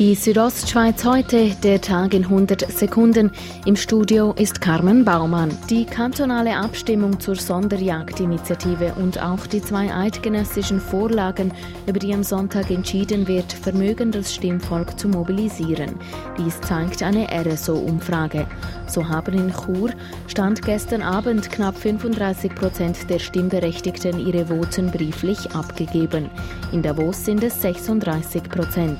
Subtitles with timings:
[0.00, 3.30] Die Südostschweiz heute, der Tag in 100 Sekunden.
[3.66, 5.54] Im Studio ist Carmen Baumann.
[5.68, 11.52] Die kantonale Abstimmung zur Sonderjagdinitiative und auch die zwei eidgenössischen Vorlagen,
[11.86, 15.96] über die am Sonntag entschieden wird, vermögen das Stimmvolk zu mobilisieren.
[16.38, 18.46] Dies zeigt eine RSO-Umfrage.
[18.86, 19.90] So haben in Chur
[20.28, 26.30] stand gestern Abend knapp 35 Prozent der Stimmberechtigten ihre Voten brieflich abgegeben.
[26.72, 28.98] In Davos sind es 36 Prozent.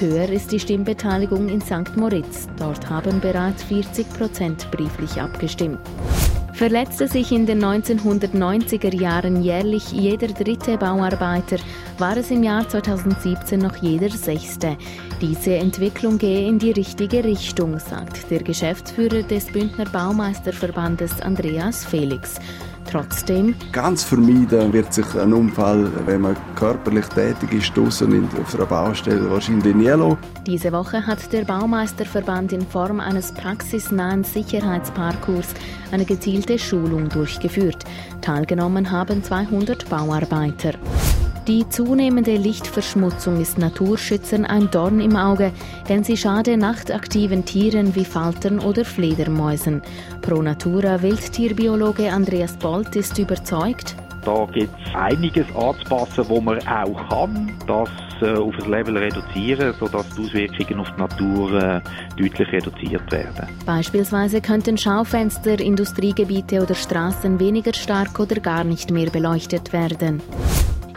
[0.00, 1.96] Höher ist die Stimmbeteiligung in St.
[1.96, 2.46] Moritz.
[2.56, 5.80] Dort haben bereits 40 Prozent brieflich abgestimmt.
[6.52, 11.56] Verletzte sich in den 1990er Jahren jährlich jeder dritte Bauarbeiter,
[11.98, 14.76] war es im Jahr 2017 noch jeder sechste.
[15.20, 22.40] Diese Entwicklung gehe in die richtige Richtung, sagt der Geschäftsführer des Bündner Baumeisterverbandes Andreas Felix.
[22.90, 23.54] Trotzdem.
[23.72, 29.30] Ganz vermeiden wird sich ein Unfall, wenn man körperlich tätig ist, draußen auf einer Baustelle
[29.30, 30.16] wahrscheinlich nie lassen.
[30.46, 35.48] Diese Woche hat der Baumeisterverband in Form eines praxisnahen Sicherheitsparcours
[35.92, 37.84] eine gezielte Schulung durchgeführt.
[38.22, 40.72] Teilgenommen haben 200 Bauarbeiter.
[41.48, 45.50] Die zunehmende Lichtverschmutzung ist Naturschützern ein Dorn im Auge,
[45.88, 49.80] denn sie schade nachtaktiven Tieren wie Faltern oder Fledermäusen.
[50.20, 57.08] Pro Natura Wildtierbiologe Andreas Bolt ist überzeugt, da gibt es einiges anzupassen, wo man auch
[57.08, 57.88] kann, das
[58.20, 61.80] äh, auf ein Level reduzieren, sodass die Auswirkungen auf die Natur äh,
[62.18, 63.48] deutlich reduziert werden.
[63.64, 70.20] Beispielsweise könnten Schaufenster, Industriegebiete oder Straßen weniger stark oder gar nicht mehr beleuchtet werden.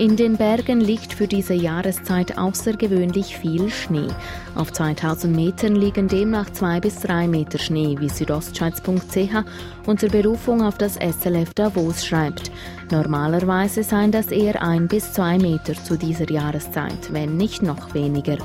[0.00, 4.08] In den Bergen liegt für diese Jahreszeit außergewöhnlich viel Schnee.
[4.54, 9.44] Auf 2000 Metern liegen demnach zwei bis drei Meter Schnee, wie südostschweiz.ch
[9.86, 12.50] unter Berufung auf das SLF Davos schreibt.
[12.90, 18.38] Normalerweise seien das eher ein bis zwei Meter zu dieser Jahreszeit, wenn nicht noch weniger.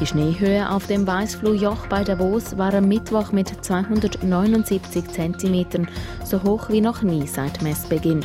[0.00, 5.86] Die Schneehöhe auf dem Weißfluhjoch bei Davos war am Mittwoch mit 279 Zentimetern
[6.24, 8.24] so hoch wie noch nie seit Messbeginn.